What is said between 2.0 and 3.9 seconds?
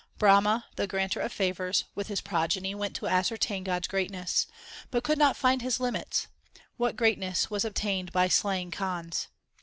his progeny went to ascertain God s